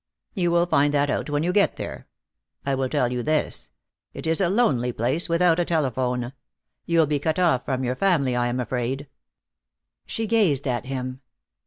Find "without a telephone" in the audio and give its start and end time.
5.29-6.33